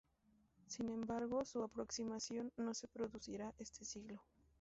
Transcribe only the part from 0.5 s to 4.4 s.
Sin embargo, su aproximación no se producirá este siglo.